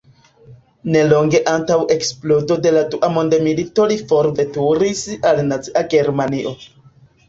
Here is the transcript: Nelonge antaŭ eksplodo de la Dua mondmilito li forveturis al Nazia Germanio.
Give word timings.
Nelonge 0.95 1.41
antaŭ 1.51 1.77
eksplodo 1.97 2.59
de 2.65 2.73
la 2.79 2.83
Dua 2.95 3.13
mondmilito 3.19 3.89
li 3.95 4.01
forveturis 4.15 5.07
al 5.35 5.47
Nazia 5.55 5.89
Germanio. 5.97 6.61